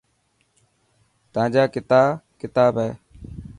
تانجا 1.33 1.63
ڪتا 1.73 2.01
ڪتاب 2.39 2.73
هي. 2.83 2.91